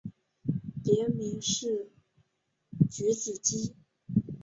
[0.83, 1.91] 别名是
[2.89, 3.75] 菊子姬。